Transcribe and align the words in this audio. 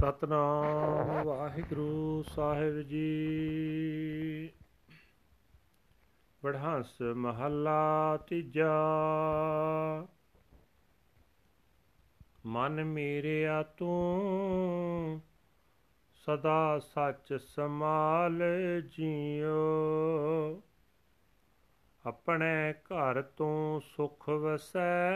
ਸਤਨਾਮ 0.00 1.26
ਵਾਹਿਗੁਰੂ 1.26 2.22
ਸਾਹਿਬ 2.22 2.80
ਜੀ। 2.80 4.50
ਬੜਹੰਸ 6.44 7.02
ਮਹੱਲਾ 7.02 8.16
ਤੀਜਾ। 8.16 8.74
ਮਨ 12.46 12.84
ਮੇਰਿਆ 12.84 13.62
ਤੂੰ, 13.62 15.20
ਸਦਾ 16.14 16.78
ਸੱਚ 16.78 17.34
ਸਮਾਲ 17.34 18.42
ਜੀਓ। 18.80 19.62
ਆਪਣੇ 22.06 22.72
ਘਰ 22.72 23.22
ਤੋਂ 23.22 23.80
ਸੁਖ 23.80 24.28
ਵਸੈ 24.28 25.10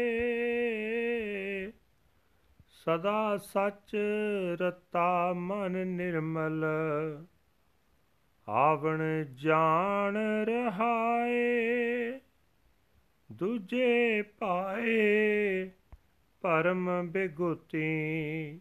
ਸਦਾ 2.68 3.36
ਸੱਚ 3.36 3.96
ਰਤਾ 4.60 5.32
ਮਨ 5.32 5.72
ਨਿਰਮਲ। 5.86 6.64
ਆਵਣ 8.48 9.24
ਜਾਣ 9.34 10.16
ਰਹਾਏ। 10.44 12.20
ਦੂਜੇ 13.38 14.22
ਪਾਏ 14.22 15.70
ਪਰਮ 16.40 17.08
ਬਿਗੁਤੀ 17.10 18.60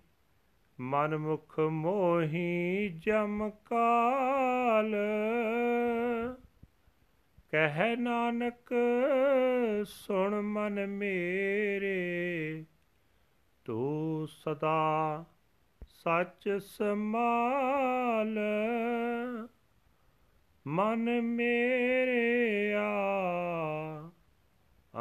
ਮਨ 0.80 1.18
ਮੁਖ 1.18 1.60
ਮੋਹੀ 1.60 2.90
ਜਮ 2.98 3.52
ਕਾਲ। 3.66 4.96
ਕਹਿ 7.52 7.96
ਨਾਨਕ, 7.96 8.74
ਸੁਣ 9.86 10.42
ਮਨ 10.42 10.88
ਮੇਰੇ, 10.88 12.66
ਤੂੰ 13.66 14.28
ਸਦਾ 14.28 15.26
ਸੱਚ 15.90 16.50
ਸਮਾਲ 16.50 18.40
ਮਨ 20.68 21.22
ਮੇਰੇ 21.22 22.73
ਆ 22.73 22.94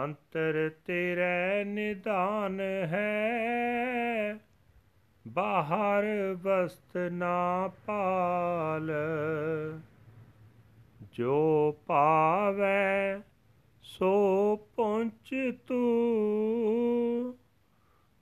ਅੰਤਰ 0.05 0.71
ਤੇਰੇ 0.85 1.65
ਨਿਦਾਨ 1.65 2.61
ਹੈ। 2.61 4.39
ਬਾਹਰ 5.29 6.05
ਵਸਤ 6.43 6.97
ਨਾ 6.97 7.71
ਪਾਲ। 7.87 8.93
ਜੋ 11.13 11.73
ਪਾਵੈ 11.87 13.21
ਸੋ 13.83 14.57
ਪਹੁੰਚ 14.77 15.35
ਤੂੰ। 15.67 17.39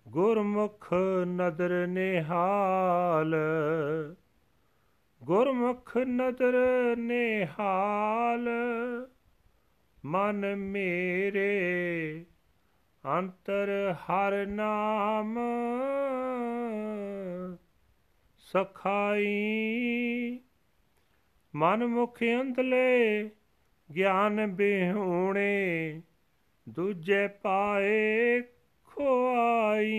ਗੁਰਮੁਖ 0.09 0.94
ਨਦਰ 1.25 1.86
ਨਿਹਾਲ। 1.86 3.36
ਗੁਰਮੁਖ 5.25 5.97
ਨਦਰ 5.97 6.53
ਨਿਹਾਲ। 6.97 8.48
ਮਨ 10.06 10.56
ਮੇਰੇ 10.56 12.24
ਅੰਤਰ 13.05 13.94
ਹਰ 14.02 14.47
ਨਾਮ 14.47 15.38
ਸਖਾਈ 18.38 19.28
ਮਨ 21.54 21.87
ਮੁਖ 21.87 22.19
ਅੰਤਲੇ 22.22 23.31
ਗਿਆਨ 23.94 24.47
ਬਿਹੂਣੇ 24.47 26.00
ਦੂਜੇ 26.69 27.26
ਪਾਏ 27.28 28.43
ਖੋਆਈ 28.84 29.93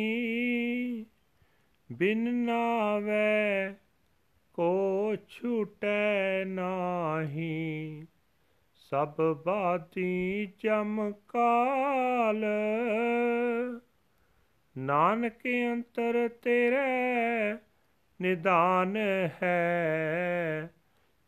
ਬਿਨ 1.92 2.34
ਨਾਵੇ 2.34 3.74
ਕੋ 4.54 5.16
ਛੂਟੈ 5.30 6.46
ਨਾਹੀ 6.46 8.08
ਸਭ 8.90 9.16
ਬਾਤੀ 9.46 10.46
ਚਮਕਾਲ। 10.46 12.46
ਨਾਨਕ 14.78 15.40
ਅੰਤਰ 15.74 16.30
ਤੇਰੇ 16.42 17.58
ਨਿਦਾਨ 18.22 18.98
ਹੈ। 19.44 20.74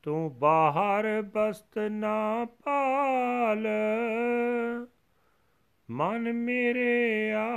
ਤੂੰ 0.04 0.40
ਬਾਹਰ 0.40 1.22
ਬਸਤ 1.22 1.78
ਨਾ 1.78 2.46
ਪਾਲ 2.46 3.68
ਮਨ 5.92 6.34
ਮੇਰੇ 6.34 7.32
ਆ, 7.32 7.50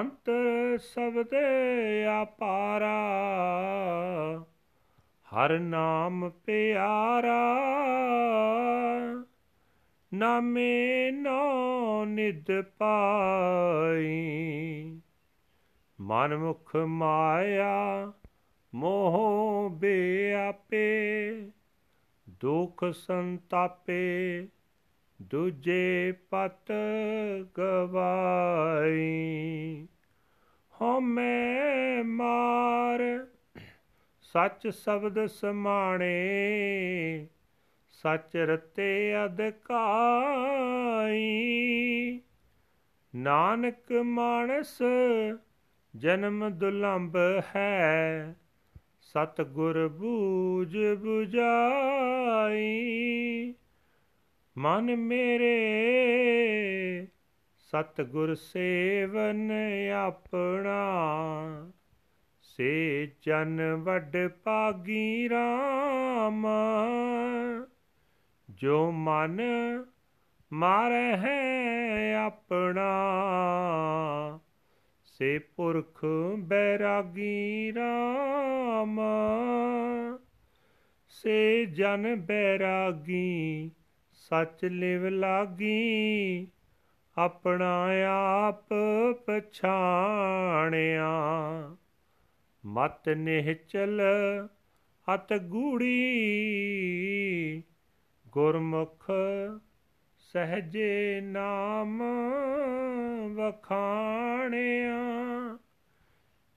ਅੰਤਰ 0.00 0.78
ਸਬਦ 0.78 1.34
ਅਪਾਰਾ। 2.22 2.98
ਹਰ 5.28 5.58
ਨਾਮ 5.58 6.30
ਪਿਆਰਾ। 6.30 7.56
ਨਾਮੇ 10.14 11.10
ਨੋ 11.10 12.04
ਨਿਦ 12.04 12.60
ਪਾਈ। 12.78 14.12
ਮਨ 16.00 16.36
ਮੁਖ 16.36 16.76
ਮਾਇਆ 16.76 18.12
ਮੋਹ 18.74 19.70
ਬੇਆਪੇ, 19.70 21.32
ਦੁਖ 22.28 22.84
ਸੰਤਾਪੇ 22.84 24.48
ਦੂਜੇ 25.22 26.12
ਪਤ 26.30 26.72
ਗਵਾਈ। 27.58 29.08
ਹਉਮੈ 30.80 31.62
ਮਾਰ, 32.02 33.26
ਸੱਚ 34.22 34.68
ਸ਼ਬਦ 34.68 35.26
ਸਮਾਣੇ 35.26 36.28
ਸੱਚ 38.02 38.36
ਰਤੇ 38.36 39.14
ਅਧਕਾਈ। 39.24 39.80
ਨਾਨਕ 43.14 43.92
ਮਾਨਸ 43.92 44.78
ਜਨਮ 45.96 46.50
ਦੁਲੰਭ 46.50 47.16
ਹੈ 47.56 48.36
ਸਤ 49.00 49.42
ਗੁਰ 49.42 49.88
ਬੂਝ 49.88 50.76
부ਜਾਈ 50.76 51.54
ਮਨ 54.58 54.96
ਮੇਰੇ 54.96 55.58
ਸਤ 57.58 58.00
ਗੁਰ 58.00 58.34
ਸੇਵਨ 58.34 59.52
ਆਪਣਾ, 59.94 60.82
ਸੇ 62.42 63.06
ਜਨ 63.22 63.60
ਵੱਡ 63.74 64.16
ਪਾਗੀ 64.44 65.28
ਰਾਮ। 65.28 66.46
ਜੋ 68.60 68.90
ਮਨ 68.90 69.40
ਮਾਰੇ 70.52 71.16
ਹੈ 71.16 72.14
ਆਪਣਾ, 72.16 72.90
ਸੇ 75.04 75.38
ਪੁਰਖ 75.38 76.04
ਬੈਰਾਗੀ 76.38 77.72
ਰਾਮ। 77.76 79.00
ਸੇ 81.08 81.66
ਜਨ 81.66 82.16
ਬੈਰਾਗੀ, 82.16 83.70
ਸੱਚ 84.12 84.64
ਲਿਵ 84.64 85.06
ਲਾਗੀ, 85.06 86.48
ਆਪਣਾ 87.18 87.86
ਆਪ 88.08 88.68
ਪਛਾਣਿਆ। 89.26 91.10
ਮਤ 92.66 93.08
ਨਿਹਚਲ 93.08 94.00
ਅਤ 95.14 95.32
ਗੂੜੀ 95.32 96.22
ਗੁਰਮੁਖ 98.32 99.10
ਸਹਜੇ 100.18 101.20
ਨਾਮ 101.20 102.02
ਵਖਾਣਿਆ। 103.34 104.98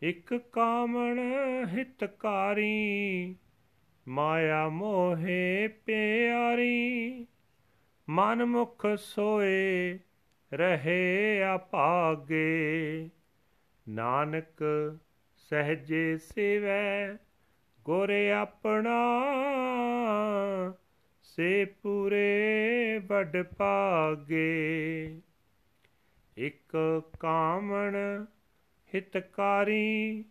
ਇਕ 0.03 0.35
ਕਾਮਣ 0.35 1.19
ਹਿਤਕਾਰੀ, 1.67 3.35
ਮਾਇਆ 4.07 4.69
ਮੋਹੇ 4.69 5.67
ਪਿਆਰੀ। 5.67 7.27
ਮਨ 8.09 8.45
ਮੁਖ 8.45 8.85
ਸੋਏ 8.97 9.99
ਰਹੇ 10.53 11.43
ਆਪਾਗੇ 11.43 13.09
ਨਾਨਕ 13.89 14.63
ਸਹਜੇ 15.37 16.17
ਸੇਵੈ, 16.17 17.17
ਗੁਰ 17.85 18.09
ਆਪਣਾ 18.35 19.21
ਸੇ 21.35 21.65
ਪੂਰੇ 21.65 23.01
ਵੱਡ 23.07 23.41
ਪਾਗੇ 23.41 25.19
ਇਕ 26.37 27.01
ਕਾਮਣ 27.19 28.25
ਹਿਤਕਾਰੀ, 28.95 30.25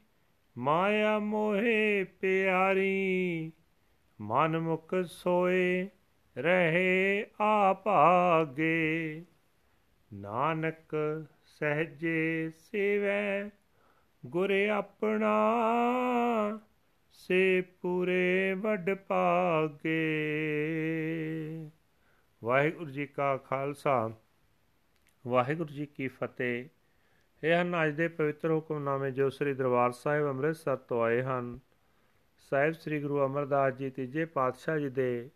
ਮਾਇਆ 0.59 1.19
ਮੋਹੇ 1.19 2.05
ਪਿਆਰੀ, 2.05 3.53
ਮਨ 4.21 4.59
ਮੁਖ 4.59 4.95
ਸੋਏ 5.05 5.89
ਰਹੇ 6.39 7.27
ਆਪਾਗੇ 7.41 9.25
ਨਾਨਕ 10.15 10.97
ਸਹਜੇ 11.47 12.51
ਸੇਵੈ, 12.51 13.51
ਗੁਰ 14.27 14.51
ਆਪਣਾ 14.51 15.33
ਸੇ 17.23 17.61
ਪੂਰੇ 17.61 18.55
ਵੱਡ 18.55 18.95
ਪਾਗੇ 18.95 19.97
ਵਾਹਿਗੁਰੂ 22.45 22.91
ਜੀ 22.91 23.07
ਕਾ 23.07 23.37
ਖਾਲਸਾ, 23.37 24.11
ਵਾਹਿਗੁਰੂ 25.27 25.75
ਜੀ 25.75 25.87
ਕੀ 25.87 26.09
ਫਤਿਹ। 26.09 26.69
ਇਹ 27.45 27.63
ਹਨ 27.63 27.85
ਅੱਜ 27.85 27.95
ਦੇ 27.95 28.09
ਪਵਿੱਤਰ 28.09 28.51
ਹੁਕਮਨਾਮੇ 28.51 29.11
ਜੋ 29.11 29.31
ਸ੍ਰੀ 29.31 29.55
ਦਰਬਾਰ 29.55 29.93
ਸਾਹਿਬ 29.93 30.29
ਅੰਮ੍ਰਿਤਸਰ 30.29 30.77
ਤੋਂ 30.77 31.03
ਆਏ 31.03 31.23
ਹਨ। 31.23 31.59
ਸਾਹਿਬ 32.39 32.73
ਸ੍ਰੀ 32.73 33.01
ਗੁਰੂ 33.01 33.27
ਅਮਰਦਾਸ 33.27 33.75
ਜੀ 33.75 33.91
ਤੀਜੇ 33.91 34.25
ਪਾਤਸ਼ਾਹ 34.25 34.79
ਜੀ 34.79 34.91
ਦੇ 34.91 35.31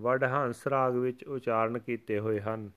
ਵਡ 0.00 0.24
ਹੰਸ 0.24 0.66
ਰਾਗ 0.66 0.94
ਵਿੱਚ 0.94 1.24
ਉਚਾਰਨ 1.24 1.78
ਕੀਤੇ 1.78 2.18
ਹੋਏ 2.18 2.40
ਹਨ। 2.40 2.70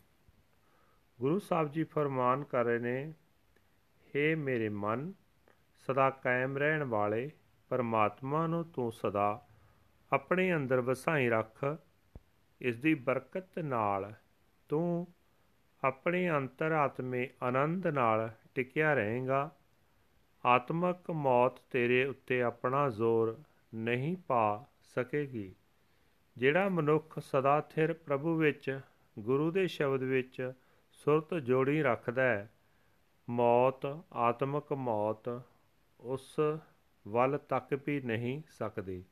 ਗੁਰੂ 1.22 1.40
ਸਾਹਿਬ 1.40 1.72
ਜੀ 1.72 1.84
ਫਰਮਾਨ 1.84 2.44
ਕਰ 2.44 2.66
ਰਹੇ 2.66 2.80
ਨੇ 2.80 3.13
हे 4.10 4.38
ਮੇਰੇ 4.38 4.69
ਮਨ, 4.69 5.13
ਸਦਾ 5.75 6.10
ਕਾਇਮ 6.10 6.57
ਰਹਿਣ 6.57 6.84
ਵਾਲੇ 6.84 7.31
ਪਰਮਾਤਮਾ 7.69 8.48
ਨੂੰ 8.48 8.66
ਤੂੰ 8.66 8.92
ਸਦਾ 8.92 9.48
ਆਪਣੇ 10.13 10.56
ਅੰਦਰ 10.56 10.81
ਵਸਾਈ 10.81 11.30
ਰੱਖ। 11.30 11.77
ਇਸ 12.62 12.77
ਦੀ 12.77 12.94
ਬਰਕਤ 12.94 13.60
ਨਾਲ 13.60 14.13
ਤੂੰ 14.69 15.07
ਆਪਣੇ 15.83 16.30
ਅੰਤਰਾਤਮੇ 16.30 17.30
ਆਨੰਦ 17.44 17.88
ਨਾਲ 17.88 18.30
ਟਿਕਿਆ 18.56 18.94
ਰਹੇਗਾ। 18.94 19.51
ਆਤਮਕ 20.45 21.12
ਮੌਤ 21.12 21.60
ਤੇਰੇ 21.71 22.06
ਉੱਤੇ 22.06 22.42
ਆਪਣਾ 22.42 22.89
ਜ਼ੋਰ 22.89 23.39
ਨਹੀਂ 23.75 24.18
ਪਾ 24.18 24.65
ਸਕੇਗੀ। 24.95 25.56
ਜਿਹੜਾ 26.38 26.69
ਮਨੁੱਖ 26.69 27.19
ਸਦਾ 27.19 27.62
ਥਿਰ 27.62 27.94
ਪ੍ਰਭੂ 27.94 28.36
ਵਿੱਚ, 28.36 28.80
ਗੁਰੂ 29.19 29.51
ਦੇ 29.51 29.68
ਸ਼ਬਦ 29.68 30.04
ਵਿੱਚ 30.04 30.54
ਸੁਰਤ 30.92 31.33
ਜੋੜੀ 31.33 31.83
ਰੱਖਦਾ 31.83 32.22
ਹੈ, 32.22 32.51
ਮੌਤ, 33.30 34.00
ਆਤਮਕ 34.13 34.74
ਮੌਤ 34.74 35.42
ਉਸ 36.00 36.39
ਵੱਲ 37.07 37.38
ਤੱਕ 37.38 37.80
ਵੀ 37.86 38.01
ਨਹੀਂ 38.01 38.42
ਸਕਦੀ। 38.50 39.04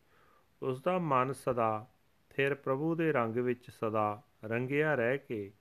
ਉਸ 0.64 0.82
ਦਾ 0.82 0.98
ਮਨ 0.98 1.34
ਸਦਾ 1.34 1.88
ਥਿਰ 2.30 2.56
ਪ੍ਰਭੂ 2.56 2.96
ਦੇ 2.96 3.12
ਰੰਗ 3.12 3.38
ਵਿੱਚ 3.38 3.70
ਸਦਾ 3.70 4.22
ਰੰਗਿਆ 4.46 4.96
ਰਹਿ 4.96 5.18
ਕੇ 5.18 5.52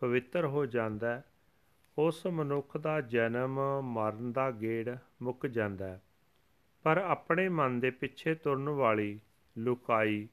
ਪਵਿੱਤਰ 0.00 0.44
ਹੋ 0.44 0.66
ਜਾਂਦਾ 0.66 1.22
ਉਸ 1.98 2.26
ਮਨੁੱਖ 2.26 2.76
ਦਾ 2.76 3.00
ਜਨਮ, 3.00 3.82
ਮਰਨ 3.82 4.32
ਦਾ 4.32 4.50
ਗੇੜ 4.50 4.96
ਮੁੱਕ 5.22 5.46
ਜਾਂਦਾ 5.46 6.00
ਪਰ 6.82 6.98
ਆਪਣੇ 6.98 7.48
ਮਨ 7.48 7.80
ਦੇ 7.80 7.90
ਪਿੱਛੇ 7.90 8.34
ਤੁਰਨ 8.34 8.68
ਵਾਲੀ 8.68 9.20
ਲੁਕਾਈ, 9.58 10.28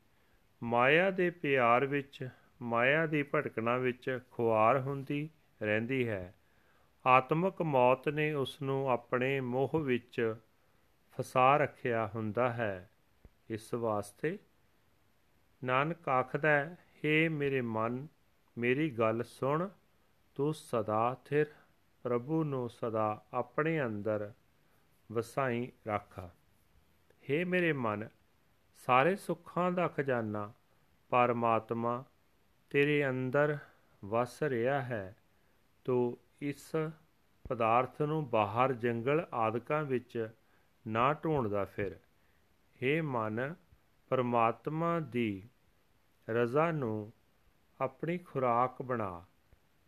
ਮਾਇਆ 0.63 1.11
ਦੇ 1.11 1.29
ਪਿਆਰ 1.29 1.85
ਵਿੱਚ, 1.85 2.29
ਮਾਇਆ 2.61 3.05
ਦੀ 3.05 3.23
ਭਟਕਣਾ 3.23 3.77
ਵਿੱਚ 3.77 4.19
ਖੁਆਰ 4.31 4.79
ਹੁੰਦੀ 4.79 5.29
ਰਹਿੰਦੀ 5.61 6.07
ਹੈ। 6.07 6.35
ਆਤਮਕ 7.05 7.61
ਮੌਤ 7.61 8.09
ਨੇ 8.09 8.33
ਉਸ 8.33 8.61
ਨੂੰ 8.61 8.89
ਆਪਣੇ 8.89 9.39
ਮੋਹ 9.39 9.79
ਵਿੱਚ 9.79 10.35
ਫਸਾ 11.11 11.57
ਰੱਖਿਆ 11.57 12.09
ਹੁੰਦਾ 12.15 12.53
ਹੈ। 12.53 12.89
ਇਸ 13.49 13.73
ਵਾਸਤੇ 13.73 14.39
ਨਾਨਕ 15.63 16.09
ਆਖਦਾ 16.09 16.49
ਹੈ 16.49 17.29
ਮੇਰੇ 17.29 17.61
ਮਨ, 17.61 18.07
ਮੇਰੀ 18.57 18.89
ਗੱਲ 18.89 19.23
ਸੁਣ, 19.23 19.69
ਤੂੰ 20.35 20.53
ਸਦਾ 20.53 21.17
ਥਿਰ, 21.25 21.45
ਪ੍ਰਭੂ 22.03 22.43
ਨੂੰ 22.43 22.69
ਸਦਾ 22.69 23.25
ਆਪਣੇ 23.33 23.85
ਅੰਦਰ 23.85 24.31
ਵਸਾਈ 25.11 25.71
ਰੱਖ। 25.87 26.19
हे 27.23 27.47
ਮੇਰੇ 27.47 27.73
ਮਨ, 27.73 28.07
ਸਾਰੇ 28.73 29.15
ਸੁੱਖਾਂ 29.15 29.71
ਦਾ 29.71 29.87
ਖਜ਼ਾਨਾ 29.87 30.53
ਪਰਮਾਤਮਾ 31.09 32.03
ਤੇਰੇ 32.69 33.09
ਅੰਦਰ 33.09 33.57
ਵਸ 34.05 34.43
ਰਿਹਾ 34.43 34.81
ਹੈ। 34.81 35.15
ਤੋ 35.83 36.17
ਇਸ 36.41 36.71
ਪਦਾਰਥ 37.49 38.01
ਨੂੰ 38.01 38.29
ਬਾਹਰ 38.29 38.73
ਜੰਗਲ 38.73 39.27
ਆਦਿਕਾਂ 39.33 39.83
ਵਿੱਚ 39.83 40.29
ਨਾ 40.87 41.13
ਢੂੰਡਦਾ 41.13 41.65
ਫਿਰ। 41.65 41.99
हे 42.83 43.05
ਮਨ, 43.05 43.55
ਪਰਮਾਤਮਾ 44.09 44.99
ਦੀ 44.99 45.49
ਰਜ਼ਾ 46.29 46.71
ਨੂੰ 46.71 47.13
ਆਪਣੀ 47.81 48.17
ਖੁਰਾਕ 48.17 48.81
ਬਣਾ 48.81 49.25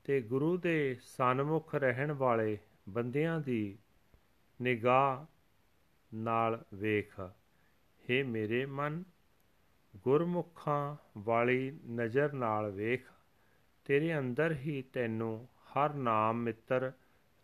ਤੇ 0.03 0.21
ਗੁਰੂ 0.21 0.57
ਦੇ 0.57 0.97
ਸਨਮੁਖ 1.01 1.75
ਰਹਿਣ 1.75 2.11
ਵਾਲੇ 2.11 2.57
ਬੰਦਿਆਂ 2.89 3.39
ਦੀ 3.39 3.77
ਨਿਗਾਹ 4.61 5.25
ਨਾਲ 6.15 6.65
ਵੇਖ। 6.73 7.19
हे 8.03 8.27
ਮੇਰੇ 8.27 8.65
ਮਨ, 8.65 9.03
ਗੁਰਮੁਖਾਂ 9.95 10.95
ਵਾਲੀ 11.17 11.79
ਨਜ਼ਰ 11.89 12.33
ਨਾਲ 12.33 12.71
ਵੇਖ। 12.71 13.07
ਤੇਰੇ 13.85 14.19
ਅੰਦਰ 14.19 14.51
ਹੀ 14.51 14.81
ਤੈਨੂੰ 14.81 15.47
ਹਰ 15.69 15.93
ਨਾਮ 15.93 16.37
ਮਿੱਤਰ 16.37 16.91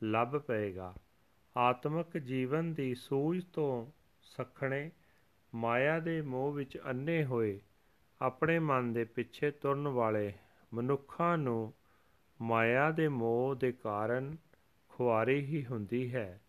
ਲੱਭ 0.03 0.37
ਪਏਗਾ। 0.37 0.95
ਆਤਮਿਕ 1.57 2.17
ਜੀਵਨ 2.17 2.73
ਦੀ 2.73 2.95
ਸੂਝ 2.95 3.43
ਤੋਂ 3.43 3.91
ਸਖਣੇ 4.21 4.91
ਮਾਇਆ 5.55 5.99
ਦੇ 5.99 6.21
ਮੋਹ 6.21 6.53
ਵਿੱਚ 6.53 6.77
ਅੰਨੇ 6.85 7.25
ਹੋਏ, 7.25 7.61
ਆਪਣੇ 8.21 8.59
ਮਨ 8.59 8.93
ਦੇ 8.93 9.03
ਪਿੱਛੇ 9.03 9.51
ਤੁਰਨ 9.51 9.87
ਵਾਲੇ 9.87 10.33
ਮਨੁੱਖਾਂ 10.73 11.37
ਨੂੰ 11.37 11.73
ਮਾਇਆ 12.41 12.91
ਦੇ 12.91 13.07
ਮੋਹ 13.07 13.55
ਦੇ 13.55 13.71
ਕਾਰਨ 13.71 14.37
ਖੁਆਰੀ 14.89 15.45
ਹੀ 15.45 15.65
ਹੁੰਦੀ 15.65 16.15
ਹੈ। 16.15 16.41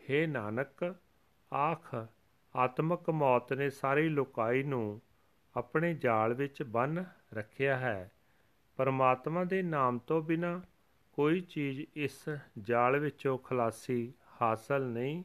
हे 0.00 0.30
ਨਾਨਕ, 0.30 0.96
ਆਖ, 1.54 1.94
ਆਤਮਕ 2.56 3.10
ਮੌਤ 3.10 3.52
ਨੇ 3.52 3.70
ਸਾਰੀ 3.70 4.08
ਲੋਕਾਈ 4.08 4.62
ਨੂੰ 4.62 5.00
ਆਪਣੇ 5.56 5.94
ਜਾਲ 5.94 6.34
ਵਿੱਚ 6.34 6.62
ਬੰਨ 6.62 7.04
ਰੱਖਿਆ 7.34 7.76
ਹੈ। 7.76 8.12
ਪਰਮਾਤਮਾ 8.76 9.44
ਦੇ 9.44 9.62
ਨਾਮ 9.62 9.98
ਤੋਂ 9.98 10.22
ਬਿਨਾ 10.22 10.62
ਕੋਈ 11.12 11.40
ਚੀਜ਼ 11.40 11.82
ਇਸ 11.96 12.28
ਜਾਲ 12.58 12.98
ਵਿੱਚੋਂ 12.98 13.38
ਖਲਾਸੀ 13.38 14.12
ਹਾਸਲ 14.42 14.86
ਨਹੀਂ 14.86 15.24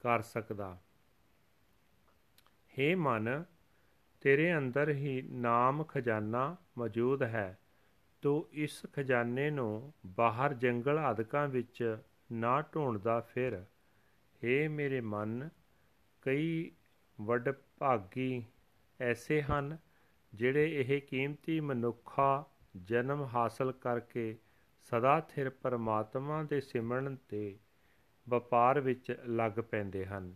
ਕਰ 0.00 0.20
ਸਕਦਾ। 0.20 0.78
हे 2.72 2.98
ਮਨ, 2.98 3.44
ਤੇਰੇ 4.20 4.56
ਅੰਦਰ 4.56 4.88
ਹੀ 4.88 5.22
ਨਾਮ 5.22 5.84
ਖਜ਼ਾਨਾ 5.84 6.56
ਮੌਜੂਦ 6.78 7.22
ਹੈ। 7.22 7.58
ਤੂੰ 8.22 8.48
ਇਸ 8.52 8.86
ਖਜ਼ਾਨੇ 8.92 9.50
ਨੂੰ 9.50 9.92
ਬਾਹਰ 10.06 10.54
ਜੰਗਲ 10.54 10.98
ਆਦਿਕਾਂ 10.98 11.48
ਵਿੱਚ 11.48 11.98
ਨਾ 12.32 12.62
ਢੂੰਡਦਾ 12.62 13.20
ਫਿਰ। 13.20 13.64
हे 14.44 14.70
ਮੇਰੇ 14.70 15.00
ਮਨ, 15.00 15.48
ਕਈ 16.22 16.72
ਵੱਡ 17.20 17.54
ਭਾਗੀ 17.78 18.44
ਐਸੇ 19.00 19.42
ਹਨ 19.42 19.78
ਜਿਹੜੇ 20.34 20.80
ਇਹ 20.80 21.02
ਕੀਮਤੀ 21.02 21.60
ਮਨੁੱਖਾ 21.60 22.44
ਜਨਮ 22.84 23.22
ਹਾਸਲ 23.22 23.72
ਕਰਕੇ 23.72 24.38
ਸਦਾ 24.82 25.20
ਥਿਰ 25.20 25.50
ਪਰਮਾਤਮਾ 25.50 26.42
ਦੇ 26.42 26.60
ਸਿਮਰਨ 26.60 27.16
ਤੇ 27.28 27.58
ਵਪਾਰ 28.28 28.80
ਵਿੱਚ 28.80 29.20
ਲੱਗ 29.26 29.52
ਪੈਂਦੇ 29.52 30.06
ਹਨ। 30.06 30.34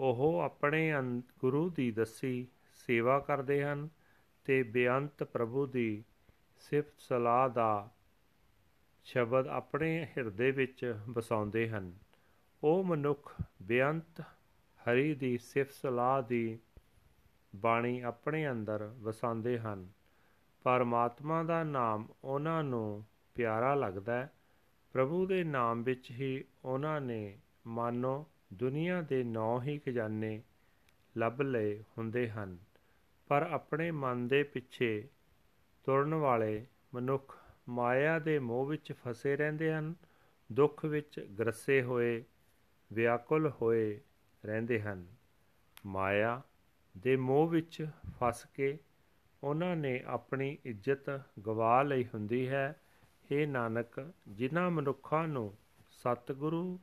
ਉਹ 0.00 0.40
ਆਪਣੇ 0.40 0.92
ਗੁਰੂ 1.38 1.70
ਦੀ 1.70 1.90
ਦੱਸੀ 1.90 2.48
ਸੇਵਾ 2.74 3.18
ਕਰਦੇ 3.18 3.64
ਹਨ 3.64 3.88
ਤੇ 4.44 4.62
ਬੇਅੰਤ 4.62 5.22
ਪ੍ਰਭੂ 5.22 5.66
ਦੀ 5.66 6.04
ਸਿਫਤ 6.56 6.94
ਸਲਾਹ 6.98 7.48
ਦਾ 7.48 7.90
ਸ਼ਬਦ 9.04 9.46
ਆਪਣੇ 9.46 10.04
ਹਿਰਦੇ 10.04 10.50
ਵਿੱਚ 10.50 10.96
ਵਸਾਉਂਦੇ 11.08 11.70
ਹਨ। 11.70 11.94
ਉਹ 12.64 12.84
ਮਨੁੱਖ 12.84 13.34
ਬੇਅੰਤ 13.62 14.20
ਹਰੀ 14.88 15.14
ਦੀ 15.14 15.38
ਸਿਫਤ 15.38 15.72
ਸਲਾਹ 15.72 16.22
ਦੀ 16.22 16.58
ਬਾਣੀ 17.56 18.00
ਆਪਣੇ 18.00 18.50
ਅੰਦਰ 18.50 18.94
ਵਸਾਉਂਦੇ 18.98 19.58
ਹਨ। 19.58 19.88
ਪਰਮਾਤਮਾ 20.62 21.42
ਦਾ 21.42 21.64
ਨਾਮ 21.64 22.08
ਉਹਨਾਂ 22.24 22.64
ਨੂੰ 22.64 23.04
ਪਿਆਰਾ 23.34 23.74
ਲੱਗਦਾ 23.74 24.12
ਹੈ। 24.12 24.33
ਪ੍ਰਭੂ 24.94 25.26
ਦੇ 25.26 25.44
ਨਾਮ 25.44 25.82
ਵਿੱਚ 25.82 26.10
ਹੀ 26.10 26.44
ਉਹਨਾਂ 26.64 27.00
ਨੇ 27.00 27.38
ਮਾਨੋ 27.66 28.26
ਦੁਨੀਆ 28.52 29.02
ਦੇ 29.02 29.24
ਨੌ 29.24 29.62
ਹੀ 29.62 29.78
ਖਜ਼ਾਨੇ 29.78 30.42
ਲੱਭ 31.16 31.42
ਲਏ 31.42 31.82
ਹੁੰਦੇ 31.98 32.30
ਹਨ, 32.30 32.58
ਪਰ 33.26 33.42
ਆਪਣੇ 33.42 33.90
ਮਨ 33.90 34.28
ਦੇ 34.28 34.42
ਪਿੱਛੇ 34.42 35.08
ਤੁਰਨ 35.84 36.14
ਵਾਲੇ 36.14 36.66
ਮਨੁੱਖ 36.94 37.38
ਮਾਇਆ 37.68 38.18
ਦੇ 38.18 38.38
ਮੋਹ 38.38 38.66
ਵਿੱਚ 38.66 38.92
ਫਸੇ 38.92 39.36
ਰਹਿੰਦੇ 39.36 39.72
ਹਨ, 39.72 39.94
ਦੁੱਖ 40.52 40.84
ਵਿੱਚ 40.84 41.20
ਗਰਸੇ 41.38 41.82
ਹੋਏ, 41.82 42.24
ਵਿਆਕੁਲ 42.92 43.52
ਹੋਏ 43.62 44.00
ਰਹਿੰਦੇ 44.46 44.80
ਹਨ। 44.80 45.06
ਮਾਇਆ 45.86 46.42
ਦੇ 46.98 47.16
ਮੋਹ 47.16 47.48
ਵਿੱਚ 47.48 47.86
ਫਸ 48.20 48.46
ਕੇ 48.54 48.78
ਉਹਨਾਂ 49.42 49.76
ਨੇ 49.76 50.02
ਆਪਣੀ 50.06 50.58
ਇੱਜ਼ਤ 50.64 51.20
ਗਵਾ 51.46 51.82
ਲਈ 51.82 52.04
ਹੁੰਦੀ 52.04 52.48
ਹੈ 52.48 52.80
ਇਹ 53.32 53.46
ਨਾਨਕ, 53.46 54.12
ਜਿਨ੍ਹਾਂ 54.28 54.70
ਮਨੁੱਖਾਂ 54.70 55.28
ਨੂੰ 55.28 55.56
ਸਤਿਗੁਰੂ 55.90 56.80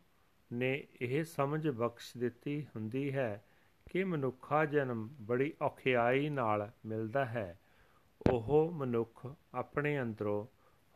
ਨੇ 0.54 0.88
ਇਹ 1.02 1.24
ਸਮਝ 1.24 1.70
ਬਖਸ਼ 1.70 2.18
ਦਿੱਤੀ 2.18 2.68
ਹੁੰਦੀ 2.76 3.14
ਹੈ 3.14 3.46
ਕਿ 3.92 4.04
ਮਨੁੱਖਾ 4.04 4.66
ਜਨਮ 4.66 5.10
ਬੜੀ 5.22 5.54
ਔਖਿਆਈ 5.62 6.30
ਨਾਲ 6.30 6.72
ਮਿਲਦਾ 6.86 7.26
ਹੈ। 7.26 7.60
ਉਹ 8.32 8.72
ਮਨੁੱਖ 8.74 9.28
ਆਪਣੇ 9.54 10.02
ਅੰਦਰੋਂ 10.02 10.48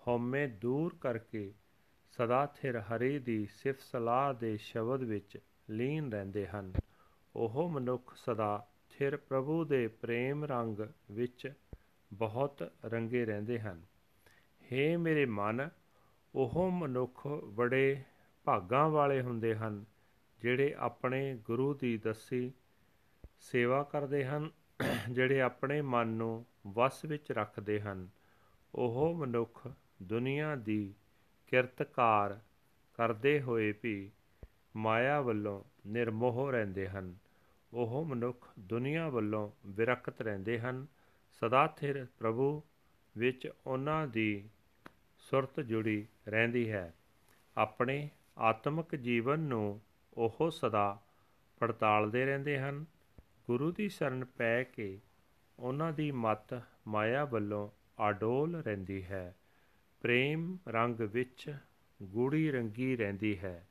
ਹਉਮੈ 0.07 0.47
ਦੂਰ 0.47 0.95
ਕਰਕੇ 1.01 1.53
ਸਦਾ 2.11 2.45
ਥਿਰ 2.45 2.79
ਹਰੀ 2.79 3.19
ਦੀ 3.19 3.45
ਸਿਫਤ 3.45 3.81
ਸਲਾਹ 3.81 4.33
ਦੇ 4.33 4.57
ਸ਼ਬਦ 4.57 5.03
ਵਿੱਚ 5.03 5.37
ਲੀਨ 5.69 6.11
ਰਹਿੰਦੇ 6.11 6.47
ਹਨ। 6.47 6.73
ਉਹ 7.35 7.69
ਮਨੁੱਖ 7.69 8.15
ਸਦਾ 8.15 8.67
ਥਿਰ 8.89 9.17
ਪ੍ਰਭੂ 9.17 9.65
ਦੇ 9.65 9.87
ਪ੍ਰੇਮ 9.87 10.43
ਰੰਗ 10.43 10.79
ਵਿੱਚ 11.11 11.53
ਬਹੁਤ 12.13 12.71
ਰੰਗੇ 12.85 13.25
ਰਹਿੰਦੇ 13.25 13.59
ਹਨ। 13.59 13.81
हे 14.65 14.99
ਮੇਰੇ 14.99 15.25
ਮਨ, 15.25 15.69
ਉਹ 16.35 16.71
ਮਨੁੱਖ 16.71 17.27
ਬੜੇ 17.27 18.03
ਭਾਗਾਂ 18.43 18.89
ਵਾਲੇ 18.89 19.21
ਹੁੰਦੇ 19.21 19.55
ਹਨ, 19.55 19.85
ਜਿਹੜੇ 20.41 20.75
ਆਪਣੇ 20.77 21.37
ਗੁਰੂ 21.45 21.73
ਦੀ 21.73 21.97
ਦੱਸੀ 21.97 22.51
ਸੇਵਾ 23.39 23.83
ਕਰਦੇ 23.83 24.25
ਹਨ, 24.25 24.49
ਜਿਹੜੇ 25.11 25.41
ਆਪਣੇ 25.41 25.81
ਮਨ 25.81 26.07
ਨੂੰ 26.07 26.45
ਵਸ 26.67 27.05
ਵਿੱਚ 27.05 27.31
ਰੱਖਦੇ 27.31 27.81
ਹਨ। 27.81 28.07
ਉਹ 28.75 29.15
ਮਨੁੱਖ 29.15 29.67
ਦੁਨੀਆ 30.03 30.55
ਦੀ 30.55 30.93
ਕਿਰਤਕਾਰ 31.47 32.39
ਕਰਦੇ 32.93 33.41
ਹੋਏ 33.41 33.73
ਵੀ 33.83 34.11
ਮਾਇਆ 34.75 35.21
ਵੱਲੋਂ 35.21 35.63
ਨਿਰਮੋਹ 35.87 36.51
ਰਹਿੰਦੇ 36.51 36.87
ਹਨ। 36.87 37.15
ਉਹ 37.73 38.05
ਮਨੁੱਖ 38.05 38.47
ਦੁਨੀਆ 38.59 39.09
ਵੱਲੋਂ 39.09 39.51
ਵਿਰਕਤ 39.65 40.21
ਰਹਿੰਦੇ 40.21 40.59
ਹਨ। 40.59 40.87
ਸਦਾ 41.31 41.67
ਥਿਰ 41.67 42.07
ਪ੍ਰਭੂ 42.19 42.63
ਵਿੱਚ 43.17 43.51
ਉਹਨਾਂ 43.67 44.07
ਦੀ 44.07 44.49
ਸੁਰਤ 45.29 45.59
ਜੁੜੀ 45.59 46.05
ਰਹਿੰਦੀ 46.27 46.71
ਹੈ। 46.71 46.93
ਆਪਣੇ 47.57 48.09
ਆਤਮਿਕ 48.37 48.95
ਜੀਵਨ 48.95 49.39
ਨੂੰ 49.39 49.81
ਉਹ 50.13 50.51
ਸਦਾ 50.51 51.01
ਪੜਤਾਲਦੇ 51.59 52.25
ਰਹਿੰਦੇ 52.25 52.59
ਹਨ। 52.59 52.85
ਗੁਰੂ 53.47 53.71
ਦੀ 53.71 53.89
ਸ਼ਰਨ 53.89 54.25
ਪੈ 54.25 54.63
ਕੇ 54.63 54.99
ਉਹਨਾਂ 55.59 55.93
ਦੀ 55.93 56.11
ਮਤ 56.11 56.61
ਮਾਇਆ 56.87 57.25
ਵੱਲੋਂ 57.25 57.69
ਆਡੋਲ 57.99 58.55
ਰਹਿੰਦੀ 58.55 59.05
ਹੈ। 59.05 59.35
ਪ੍ਰੇਮ 60.01 60.57
ਰੰਗ 60.67 60.99
ਵਿੱਚ 60.99 61.57
ਗੂੜੀ 62.03 62.51
ਰੰਗੀ 62.51 62.97
ਰਹਿੰਦੀ 62.97 63.39
ਹੈ। 63.39 63.67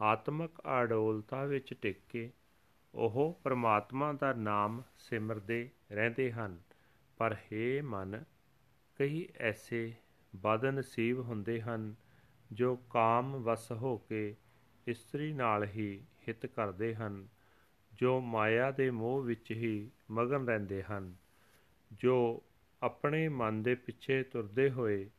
ਆਤਮਿਕ 0.00 0.66
ਆਡੋਲਤਾ 0.66 1.44
ਵਿੱਚ 1.44 1.74
ਟਿਕ 1.82 1.96
ਕੇ 2.08 2.30
ਉਹ 2.94 3.40
ਪਰਮਾਤਮਾ 3.44 4.12
ਦਾ 4.12 4.32
ਨਾਮ 4.32 4.82
ਸਿਮਰਦੇ 4.98 5.70
ਰਹਿੰਦੇ 5.92 6.32
ਹਨ। 6.32 6.60
ਪਰ 7.18 7.36
हे 7.46 7.84
ਮਨ 7.84 8.24
ਕਈ 8.98 9.28
ਐਸੇ 9.38 9.94
ਬਦਨਸੀਬ 10.36 11.20
ਹੁੰਦੇ 11.20 11.60
ਹਨ, 11.60 11.94
ਜੋ 12.52 12.76
ਕਾਮ 12.76 13.36
ਵਸ 13.36 13.72
ਹੋ 13.72 13.96
ਕੇ 13.96 14.34
ਇਸਤਰੀ 14.86 15.32
ਨਾਲ 15.32 15.64
ਹੀ 15.64 16.02
ਹਿੱਤ 16.28 16.46
ਕਰਦੇ 16.46 16.94
ਹਨ, 16.94 17.28
ਜੋ 17.92 18.20
ਮਾਇਆ 18.20 18.70
ਦੇ 18.70 18.90
ਮੋਹ 18.90 19.22
ਵਿੱਚ 19.22 19.50
ਹੀ 19.50 19.90
ਮਗਨ 20.10 20.46
ਰਹਿੰਦੇ 20.46 20.82
ਹਨ, 20.82 21.14
ਜੋ 21.92 22.42
ਆਪਣੇ 22.82 23.28
ਮਨ 23.28 23.62
ਦੇ 23.62 23.74
ਪਿੱਛੇ 23.74 24.22
ਤੁਰਦੇ 24.22 24.70
ਹੋਏ 24.70 25.10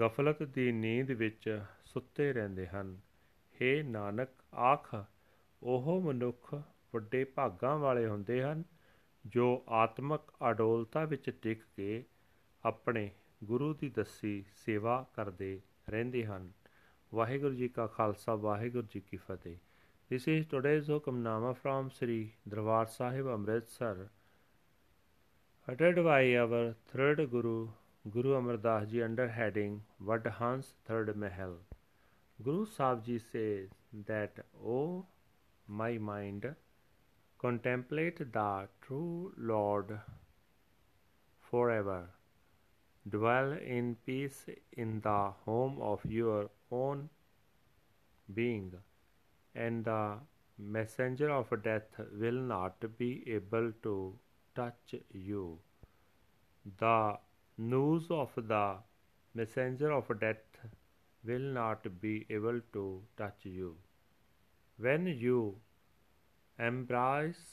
ਗਫਲਤ 0.00 0.42
ਦੀ 0.42 0.72
ਨੀਂਦ 0.72 1.10
ਵਿੱਚ 1.10 1.64
ਸੁੱਤੇ 1.84 2.32
ਰਹਿੰਦੇ 2.32 2.66
ਹਨ। 2.66 3.00
हे 3.56 3.86
ਨਾਨਕ, 3.86 4.28
ਆਖ, 4.54 5.04
ਉਹ 5.62 6.00
ਮਨੁੱਖ 6.00 6.54
ਵੱਡੇ 6.94 7.24
ਭਾਗਾਂ 7.24 7.78
ਵਾਲੇ 7.78 8.06
ਹੁੰਦੇ 8.06 8.42
ਹਨ, 8.42 8.62
ਜੋ 9.26 9.64
ਆਤਮਿਕ 9.68 10.32
ਅਡੋਲਤਾ 10.50 11.04
ਵਿੱਚ 11.04 11.30
ਟਿਕ 11.42 11.62
ਕੇ 11.76 12.04
ਆਪਣੇ 12.64 13.10
ਗੁਰੂ 13.44 13.74
ਦੀ 13.74 13.88
ਦੱਸੀ 13.88 14.44
ਸੇਵਾ 14.56 15.04
ਕਰਦੇ 15.14 15.60
ਰਹਿੰਦੇ 15.90 16.24
ਹਨ 16.26 16.50
ਵਾਹਿਗੁਰੂ 17.14 17.54
ਜੀ 17.54 17.68
ਕਾ 17.68 17.86
ਖਾਲਸਾ 17.86 18.34
ਵਾਹਿਗੁਰੂ 18.34 18.86
ਜੀ 18.90 19.00
ਕੀ 19.00 19.16
ਫਤਿਹ 19.16 19.56
This 20.10 20.26
is 20.28 20.44
today's 20.50 20.88
Hukamnama 20.88 21.48
from 21.60 21.86
Sri 21.94 22.16
Darbar 22.48 22.82
Sahib 22.90 23.26
Amritsar 23.26 24.08
uttered 25.68 25.96
by 26.04 26.20
our 26.36 26.60
third 26.92 27.22
Guru 27.32 27.54
Guru 28.08 28.34
Amar 28.34 28.56
Das 28.56 28.86
Ji 28.92 29.02
under 29.02 29.26
heading 29.28 29.74
Vadhans 30.00 30.68
Third 30.84 31.10
Mahal. 31.16 31.56
Guru 32.38 32.66
Sahib 32.66 33.02
Ji 33.02 33.18
says 33.18 33.74
that, 34.06 34.38
O 34.64 35.06
my 35.66 35.98
mind, 35.98 36.46
contemplate 37.38 38.22
the 38.32 38.68
true 38.80 39.32
Lord 39.36 39.98
forever. 41.40 42.10
Dwell 43.08 43.52
in 43.52 43.96
peace 44.04 44.46
in 44.72 45.00
the 45.00 45.32
home 45.44 45.78
of 45.80 46.04
your 46.04 46.50
own 46.70 47.08
being, 48.34 48.72
and 49.54 49.84
the 49.84 50.18
messenger 50.58 51.30
of 51.30 51.52
death 51.62 52.00
will 52.12 52.40
not 52.52 52.84
be 52.98 53.22
able 53.28 53.72
to 53.84 54.18
touch 54.54 54.96
you. 55.12 55.58
The 56.78 57.18
news 57.58 58.10
of 58.10 58.32
the 58.34 58.78
messenger 59.34 59.92
of 59.92 60.18
death 60.18 60.58
will 61.24 61.48
not 61.60 62.00
be 62.00 62.26
able 62.28 62.60
to 62.72 63.02
touch 63.16 63.44
you. 63.44 63.76
When 64.78 65.06
you 65.06 65.60
embrace 66.58 67.44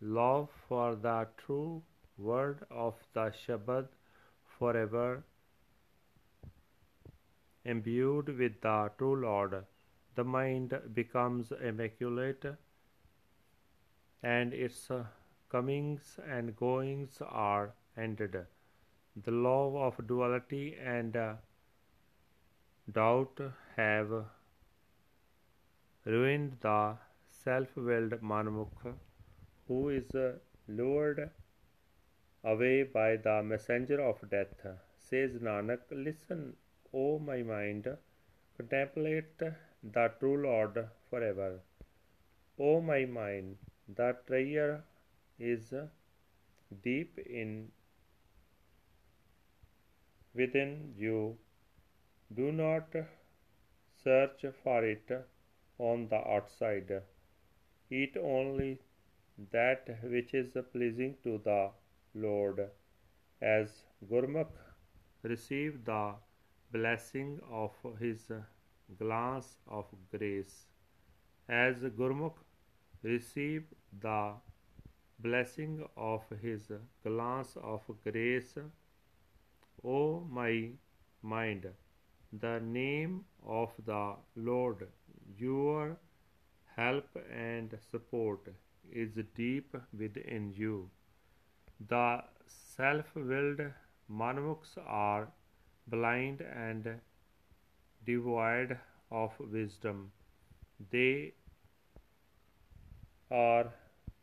love 0.00 0.50
for 0.68 0.94
the 0.94 1.26
true 1.38 1.82
word 2.18 2.64
of 2.70 2.94
the 3.14 3.32
Shabad 3.46 3.88
forever, 4.64 5.24
imbued 7.72 8.28
with 8.38 8.60
the 8.66 8.90
true 8.98 9.16
Lord, 9.24 9.54
the 10.14 10.24
mind 10.24 10.74
becomes 10.94 11.52
immaculate 11.70 12.46
and 14.22 14.54
its 14.54 14.90
comings 15.50 16.18
and 16.36 16.56
goings 16.56 17.18
are 17.28 17.74
ended. 17.96 18.38
The 19.24 19.36
law 19.46 19.86
of 19.86 20.06
duality 20.06 20.76
and 20.94 21.18
doubt 22.98 23.40
have 23.76 24.12
ruined 26.06 26.56
the 26.62 26.78
self 27.44 27.76
willed 27.76 28.20
Manmukh 28.32 28.94
who 29.68 29.88
is 30.00 30.10
lured 30.68 31.30
away 32.44 32.82
by 32.82 33.16
the 33.16 33.42
messenger 33.42 34.00
of 34.00 34.18
death. 34.30 34.66
Says 34.98 35.32
Nanak, 35.38 35.80
Listen, 35.90 36.56
O 36.92 37.18
my 37.18 37.42
mind, 37.42 37.88
contemplate 38.56 39.38
the 39.38 40.12
true 40.18 40.42
Lord 40.42 40.88
forever. 41.10 41.60
O 42.58 42.80
my 42.80 43.04
mind, 43.04 43.56
the 43.88 44.16
treasure 44.26 44.84
is 45.38 45.72
deep 46.82 47.18
in 47.18 47.70
within 50.34 50.94
you. 50.96 51.36
Do 52.34 52.52
not 52.52 52.94
search 54.02 54.44
for 54.62 54.84
it 54.84 55.10
on 55.78 56.08
the 56.08 56.16
outside. 56.16 57.02
Eat 57.90 58.16
only 58.16 58.78
that 59.52 59.88
which 60.02 60.34
is 60.34 60.56
pleasing 60.72 61.16
to 61.22 61.38
the 61.44 61.70
Lord. 62.14 62.70
As 63.40 63.84
Gurmukh 64.10 64.52
received 65.22 65.84
the 65.86 66.14
blessing 66.72 67.40
of 67.50 67.72
his 68.00 68.30
glance 68.98 69.56
of 69.68 69.86
grace. 70.10 70.66
As 71.48 71.82
Gurmukh 71.82 72.38
received 73.02 73.74
the 74.00 74.34
blessing 75.18 75.84
of 75.96 76.22
his 76.40 76.70
glance 77.02 77.56
of 77.56 77.82
grace, 78.04 78.58
O 79.84 80.20
my 80.20 80.70
mind, 81.22 81.68
the 82.32 82.60
name 82.60 83.24
of 83.46 83.72
the 83.84 84.16
Lord, 84.36 84.88
your 85.36 85.96
help 86.76 87.16
and 87.30 87.76
support, 87.90 88.48
is 88.90 89.18
deep 89.34 89.76
within 89.96 90.52
you. 90.52 90.90
The 91.80 92.24
self 92.46 93.14
willed 93.14 93.60
Manmukhs 94.10 94.76
are 94.86 95.28
blind 95.86 96.40
and 96.40 97.00
devoid 98.04 98.78
of 99.10 99.38
wisdom. 99.38 100.12
They 100.90 101.34
are 103.30 103.72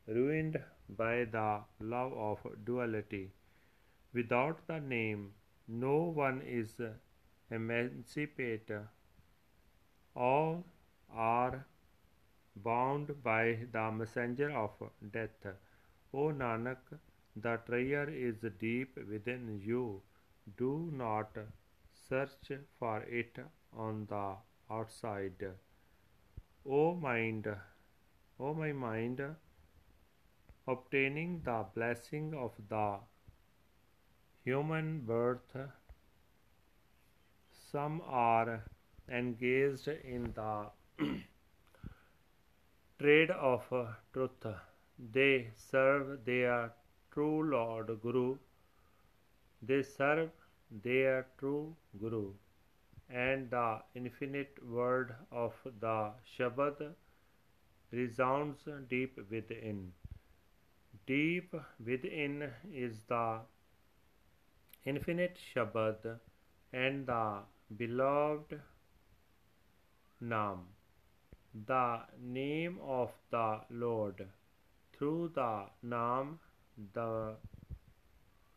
ruined 0.08 0.62
by 0.90 1.26
the 1.26 1.62
love 1.80 2.14
of 2.14 2.66
duality. 2.66 3.32
Without 4.14 4.66
the 4.68 4.80
name, 4.80 5.34
no 5.68 5.98
one 6.04 6.42
is 6.42 6.80
emancipated. 7.50 8.88
All 10.16 10.64
are 11.10 11.66
bound 12.56 13.24
by 13.24 13.68
the 13.72 13.92
messenger 13.92 14.52
of 14.52 14.72
death. 15.12 15.48
O 16.14 16.32
Nanak, 16.32 17.00
the 17.36 17.58
treasure 17.66 18.10
is 18.10 18.44
deep 18.60 18.98
within 19.10 19.60
you. 19.64 20.02
Do 20.58 20.90
not 20.94 21.38
search 22.10 22.52
for 22.80 23.02
it 23.04 23.38
on 23.74 24.06
the 24.10 24.36
outside. 24.70 25.46
O 26.66 26.96
mind, 26.96 27.48
O 28.40 28.54
my 28.54 28.72
mind, 28.74 29.22
obtaining 30.68 31.42
the 31.44 31.66
blessing 31.74 32.34
of 32.34 32.52
the 32.70 33.00
human 34.44 35.02
birth, 35.02 35.56
some 37.72 38.02
are 38.06 38.64
engaged 39.10 39.88
in 39.88 40.34
the 40.34 40.70
trade 43.00 43.32
of 43.32 43.64
truth. 44.14 44.46
They 45.00 45.52
serve 45.56 46.26
their 46.26 46.74
true 47.12 47.50
Lord 47.52 47.90
Guru. 48.02 48.38
They 49.62 49.82
serve 49.84 50.30
their 50.84 51.28
true 51.38 51.76
Guru. 52.00 52.34
And 53.10 53.50
the 53.50 53.82
infinite 53.96 54.58
word 54.66 55.16
of 55.32 55.54
the 55.80 56.12
Shabad 56.38 56.94
resounds 57.92 58.68
deep 58.90 59.20
within. 59.30 59.94
Deep 61.06 61.54
within 61.86 62.50
is 62.74 63.04
the 63.08 63.40
infinite 64.86 65.38
Shabad 65.54 66.20
and 66.74 67.06
the 67.08 67.40
beloved 67.78 68.60
Nam, 70.22 70.68
the 71.68 72.00
name 72.22 72.80
of 72.82 73.12
the 73.32 73.60
Lord. 73.70 74.28
Through 74.94 75.32
the 75.36 75.66
Nam, 75.84 76.40
the 76.94 77.36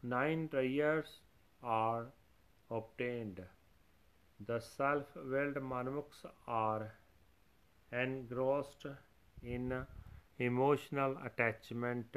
nine 0.02 0.48
treasures 0.48 1.20
are 1.62 2.06
obtained. 2.70 3.40
The 4.46 4.60
self 4.60 5.16
willed 5.16 5.56
Manmukhs 5.56 6.24
are 6.46 6.92
engrossed 7.92 8.86
in 9.42 9.86
emotional 10.38 11.16
attachment 11.24 12.16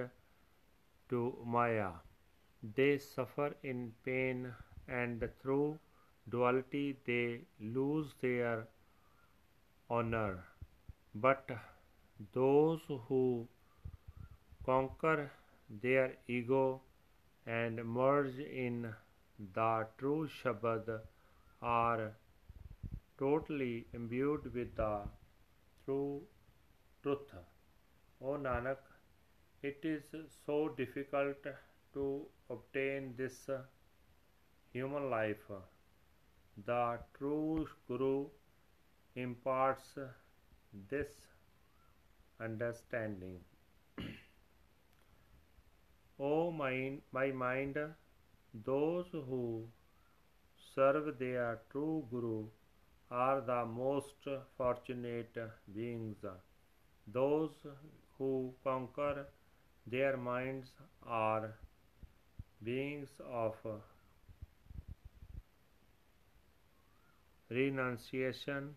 to 1.10 1.38
Maya. 1.46 1.92
They 2.76 2.98
suffer 2.98 3.56
in 3.64 3.94
pain 4.04 4.54
and 4.88 5.28
through 5.42 5.80
duality 6.30 6.98
they 7.06 7.46
lose 7.60 8.14
their 8.22 8.68
honor. 9.90 10.44
But 11.16 11.50
those 12.34 12.82
who 13.08 13.48
conquer 14.66 15.32
their 15.70 16.18
ego 16.28 16.82
and 17.46 17.84
merge 17.86 18.40
in 18.40 18.94
the 19.54 19.88
true 19.98 20.28
Shabad 20.28 21.00
are 21.62 22.14
totally 23.18 23.88
imbued 23.94 24.54
with 24.54 24.76
the 24.76 25.02
true 25.86 26.22
truth. 27.04 27.34
O 28.22 28.38
Nanak, 28.38 28.78
it 29.62 29.80
is 29.84 30.04
so 30.46 30.70
difficult 30.70 31.46
to 31.94 32.26
obtain 32.50 33.14
this 33.18 33.50
human 34.72 35.10
life. 35.10 35.50
The 36.66 37.00
true 37.18 37.68
Guru 37.88 38.28
imparts 39.16 39.98
this 40.90 41.08
understanding. 42.40 43.40
O 46.20 46.52
mind, 46.52 47.02
my 47.12 47.32
mind, 47.32 47.78
those 48.66 49.08
who 49.12 49.68
serve 50.76 51.18
their 51.20 51.62
true 51.72 52.06
Guru 52.12 52.48
are 53.10 53.42
the 53.42 53.66
most 53.66 54.28
fortunate 54.58 55.38
beings. 55.74 56.24
Those 57.08 57.66
who 58.18 58.54
conquer 58.64 59.28
their 59.88 60.18
minds 60.18 60.72
are 61.06 61.56
beings 62.64 63.10
of 63.32 63.56
renunciation 67.50 68.76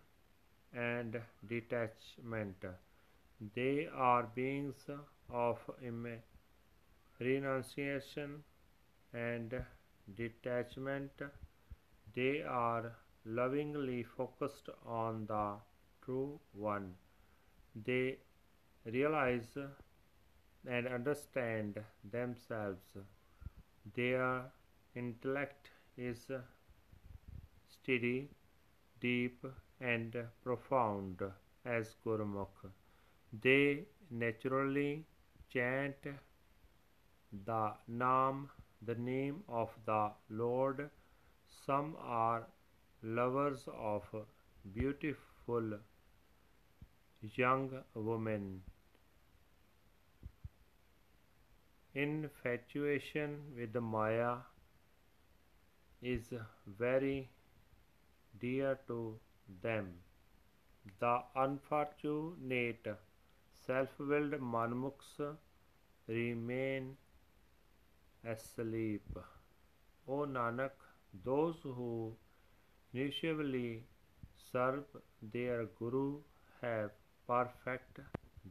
and 0.72 1.20
detachment. 1.48 2.64
They 3.55 3.88
are 3.92 4.31
beings 4.35 4.88
of 5.31 5.59
renunciation 7.20 8.42
and 9.12 9.54
detachment. 10.16 11.22
They 12.14 12.42
are 12.42 12.96
lovingly 13.24 14.02
focused 14.02 14.68
on 14.85 15.26
the 15.26 15.56
true 16.04 16.40
one. 16.52 16.94
They 17.74 18.18
realize 18.85 19.56
and 20.66 20.87
understand 20.88 21.78
themselves. 22.04 22.96
Their 23.94 24.50
intellect 24.94 25.70
is 25.98 26.30
steady 27.68 28.30
deep 29.00 29.44
and 29.80 30.14
profound 30.42 31.22
as 31.64 31.94
Gurmukh. 32.04 32.70
They 33.33 33.87
naturally 34.11 35.06
chant 35.48 36.06
the 37.33 37.73
Naam, 37.90 38.49
the 38.83 38.95
name 38.95 39.43
of 39.49 39.71
the 39.87 40.11
Lord. 40.29 40.90
Some 41.66 41.97
are 42.01 42.47
lovers 43.03 43.66
of 43.73 44.05
beautiful 44.75 45.79
young 47.37 47.71
women. 47.95 48.62
Infatuation 51.95 53.55
with 53.57 53.77
Maya 53.77 54.38
is 56.03 56.33
very 56.66 57.31
dear 58.40 58.79
to 58.88 59.19
them. 59.62 59.95
The 60.99 61.23
unfortunate 61.37 62.87
self 63.66 63.88
willed 63.99 64.33
Manmukhs 64.40 65.37
remain 66.09 66.97
asleep. 68.24 69.18
O 70.06 70.26
Nanak, 70.26 70.70
those 71.24 71.56
who 71.62 72.16
mutually 72.94 73.85
serve 74.52 74.85
their 75.22 75.66
Guru 75.78 76.20
have 76.62 76.90
perfect 77.28 78.00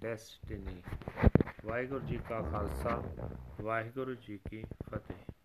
destiny. 0.03 0.81
Waheguru 1.65 2.05
ji 2.07 2.17
ਕਾ 2.29 2.41
ਖਾਲਸਾ 2.41 3.01
ਵਾਹਿਗੁਰੂ 3.61 4.13
ਜੀ 4.15 4.39
ਕੀ 4.49 4.63
ਫਤਿਹ 4.89 5.38